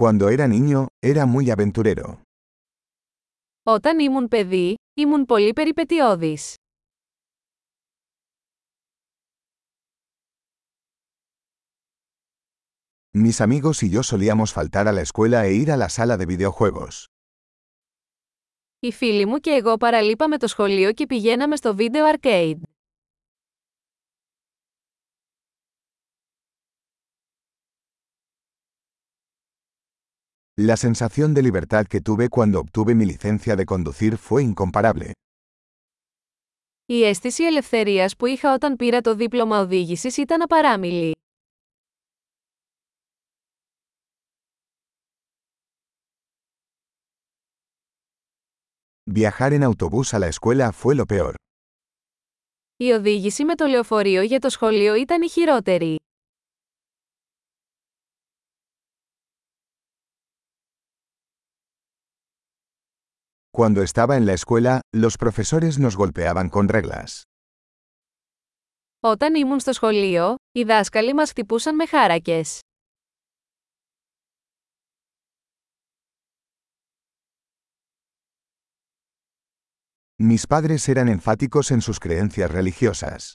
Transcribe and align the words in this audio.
Cuando 0.00 0.28
era 0.28 0.46
niño, 0.46 0.88
era 1.02 1.24
muy 1.26 1.50
aventurero. 1.50 2.20
Όταν 3.62 3.98
ήμουν 3.98 4.28
παιδί, 4.28 4.74
ήμουν 4.94 5.24
πολύ 5.24 5.52
περιπετειώδης. 5.52 6.54
Mis 13.18 13.40
amigos 13.40 13.82
y 13.82 13.88
yo 13.90 14.02
solíamos 14.02 14.52
faltar 14.52 14.88
a 14.88 14.92
la 14.92 15.00
escuela 15.00 15.46
e 15.46 15.54
ir 15.54 15.70
a 15.70 15.76
la 15.76 15.88
sala 15.88 16.16
de 16.16 16.26
videojuegos. 16.26 17.04
Οι 18.80 18.92
φίλοι 18.92 19.26
μου 19.26 19.38
και 19.38 19.50
εγώ 19.50 19.76
παραλείπαμε 19.76 20.38
το 20.38 20.46
σχολείο 20.46 20.92
και 20.92 21.06
πηγαίναμε 21.06 21.56
στο 21.56 21.74
βίντεο 21.74 22.04
arcade. 22.14 22.60
La 30.59 30.75
sensación 30.77 31.33
de 31.33 31.41
libertad 31.41 31.85
que 31.87 32.01
tuve 32.01 32.29
cuando 32.29 32.59
obtuve 32.59 32.93
mi 32.93 33.05
licencia 33.05 33.55
de 33.55 33.65
conducir 33.65 34.17
fue 34.17 34.43
incomparable. 34.43 35.11
Η 36.85 37.03
αίσθηση 37.03 37.43
ελευθερίας 37.43 38.15
που 38.15 38.25
είχα 38.25 38.53
όταν 38.53 38.75
πήρα 38.75 39.01
το 39.01 39.15
δίπλωμα 39.15 39.59
οδήγησης 39.59 40.17
ήταν 40.17 40.41
απαράμιλη. 40.41 41.15
Viajar 49.13 49.53
en 49.53 49.63
autobús 49.63 50.13
a 50.13 50.19
la 50.19 50.27
escuela 50.27 50.71
fue 50.71 50.95
lo 50.95 51.05
peor. 51.05 51.33
Η 52.77 52.91
οδήγηση 52.91 53.43
με 53.43 53.55
το 53.55 53.65
λεωφορείο 53.65 54.21
για 54.21 54.39
το 54.39 54.49
σχολείο 54.49 54.95
ήταν 54.95 55.21
η 55.21 55.29
χειρότερη. 55.29 55.95
Cuando 63.57 63.81
estaba 63.81 64.15
en 64.17 64.25
la 64.25 64.33
escuela, 64.33 64.81
los 64.93 65.17
profesores 65.17 65.77
nos 65.79 65.95
golpeaban 65.95 66.49
con 66.49 66.67
reglas. 66.67 67.21
Όταν 68.99 69.35
ήμουν 69.35 69.59
στο 69.59 69.73
σχολείο, 69.73 70.35
οι 70.51 70.63
δάσκαλοι 70.63 71.13
μας 71.13 71.29
χτυπούσαν 71.29 71.75
με 71.75 71.85
χάρακες. 71.85 72.59
Mis 80.23 80.45
padres 80.47 80.87
eran 80.87 81.07
enfáticos 81.07 81.71
en 81.71 81.81
sus 81.81 81.97
creencias 81.99 82.51
religiosas. 82.51 83.33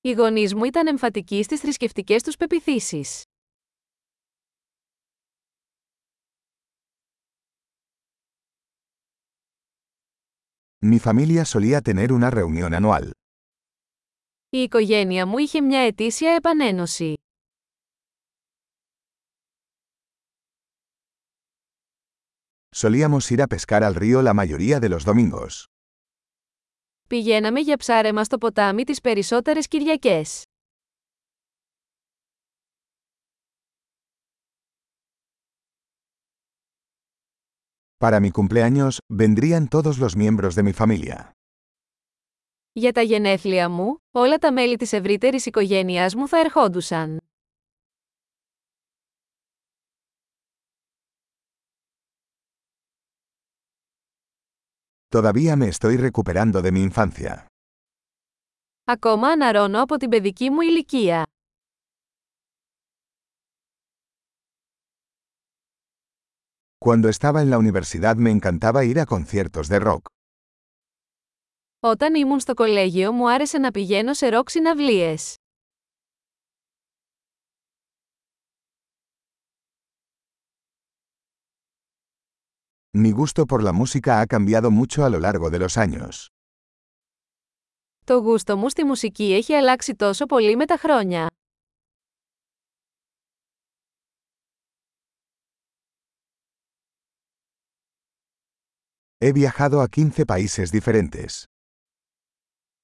Οι 0.00 0.12
γονείς 0.12 0.54
μου 0.54 0.64
ήταν 0.64 0.86
εμφατικοί 0.86 1.42
στις 1.42 1.60
θρησκευτικές 1.60 2.22
τους 2.22 2.36
πεπιθήσεις. 2.36 3.22
Mi 10.82 10.98
familia 10.98 11.44
solía 11.44 11.80
tener 11.80 12.12
una 12.12 12.30
reunión 12.30 12.74
anual. 12.74 13.10
Η 14.50 14.58
οικογένεια 14.58 15.26
μου 15.26 15.38
είχε 15.38 15.60
μια 15.60 15.80
ετήσια 15.80 16.34
επανένωση. 16.34 17.14
Solíamos 22.70 23.30
ir 23.32 23.42
a 23.42 23.46
pescar 23.46 23.82
al 23.82 23.94
río 23.94 24.22
la 24.22 24.34
mayoría 24.34 24.78
de 24.80 24.88
los 24.88 25.04
domingos. 25.04 25.64
Πηγαίναμε 27.08 27.60
για 27.60 27.76
ψάρεμα 27.76 28.24
στο 28.24 28.38
ποτάμι 28.38 28.84
τις 28.84 29.00
περισσότερες 29.00 29.68
Κυριακές. 29.68 30.42
Para 38.02 38.20
mi 38.20 38.30
cumpleaños, 38.30 39.00
vendrían 39.08 39.68
todos 39.68 39.98
los 39.98 40.16
miembros 40.16 40.54
de 40.54 40.62
mi 40.62 40.72
familia. 40.72 41.30
Για 42.72 42.92
τα 42.92 43.00
γενέθλια 43.02 43.68
μου, 43.68 43.96
όλα 44.10 44.38
τα 44.38 44.52
μέλη 44.52 44.76
της 44.76 44.92
ευρύτερης 44.92 45.46
οικογένειάς 45.46 46.14
μου 46.14 46.28
θα 46.28 46.38
ερχόντουσαν. 46.38 47.18
Todavía 55.10 55.56
me 55.56 55.68
estoy 55.68 55.96
recuperando 55.96 56.60
de 56.62 56.70
mi 56.72 56.90
infancia. 56.90 57.44
Ακόμα 58.84 59.28
αναρώνω 59.28 59.82
από 59.82 59.96
την 59.96 60.08
παιδική 60.08 60.50
μου 60.50 60.60
ηλικία. 60.60 61.26
Cuando 66.82 67.08
estaba 67.08 67.42
en 67.42 67.50
la 67.50 67.58
universidad 67.58 68.16
me 68.16 68.30
encantaba 68.30 68.84
ir 68.84 68.98
a 69.00 69.06
conciertos 69.06 69.68
de 69.68 69.78
rock. 69.78 70.08
Όταν 71.80 72.14
ήμουν 72.14 72.40
στο 72.40 72.54
κολέγιο 72.54 73.12
μου 73.12 73.30
άρεσε 73.30 73.58
να 73.58 73.70
πηγαίνω 73.70 74.14
σε 74.14 74.28
ροκ 74.28 74.50
συναυλίες. 74.50 75.36
Mi 82.98 83.12
gusto 83.12 83.44
por 83.46 83.62
la 83.62 83.72
música 83.72 84.20
ha 84.20 84.26
cambiado 84.26 84.70
mucho 84.70 85.04
a 85.04 85.10
lo 85.10 85.18
largo 85.20 85.50
de 85.50 85.58
los 85.58 85.76
años. 85.76 86.26
Το 88.04 88.14
γούστο 88.14 88.56
μου 88.56 88.68
στη 88.68 88.84
μουσική 88.84 89.34
έχει 89.34 89.54
αλλάξει 89.54 89.94
τόσο 89.94 90.26
πολύ 90.26 90.56
με 90.56 90.66
τα 90.66 90.76
χρόνια. 90.76 91.26
He 99.22 99.32
viajado 99.32 99.80
a 99.80 99.88
15 99.88 100.24
países 100.26 100.70
diferentes. 100.70 101.44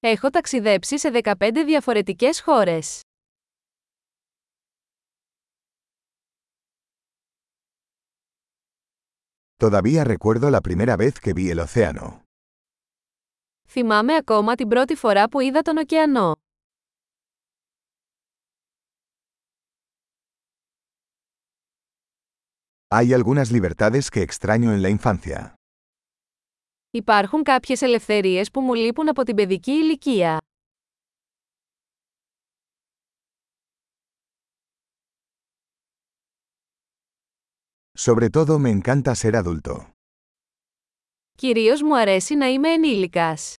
Έχω 0.00 0.30
ταξιδέψει 0.30 0.98
σε 0.98 1.10
15 1.10 1.64
διαφορετικές 1.64 2.40
χώρες. 2.40 3.00
Todavía 9.56 10.04
recuerdo 10.04 10.50
la 10.50 10.60
primera 10.60 10.96
vez 10.96 11.14
que 11.20 11.32
vi 11.32 11.50
el 11.50 11.58
océano. 11.58 12.20
Θυμάμαι 13.68 14.14
ακόμα 14.14 14.54
την 14.54 14.68
πρώτη 14.68 14.94
φορά 14.94 15.28
που 15.28 15.40
είδα 15.40 15.62
τον 15.62 15.76
ωκεανό. 15.76 16.32
Hay 22.88 23.12
algunas 23.12 23.50
libertades 23.50 24.10
que 24.10 24.22
extraño 24.22 24.72
en 24.72 24.82
la 24.82 24.88
infancia. 24.88 25.54
Υπάρχουν 26.91 27.43
κάποιες 27.43 27.81
ελευθερίες 27.81 28.51
που 28.51 28.61
μου 28.61 28.73
λείπουν 28.73 29.09
από 29.09 29.23
την 29.23 29.35
παιδική 29.35 29.71
ηλικία. 29.71 30.37
Sobre 37.99 38.29
todo 38.29 38.59
me 38.59 38.69
encanta 38.79 39.15
ser 39.15 39.35
adulto. 39.43 39.89
Κυρίως 41.35 41.81
μου 41.81 41.97
αρέσει 41.97 42.35
να 42.35 42.45
είμαι 42.45 42.69
ενήλικας. 42.69 43.55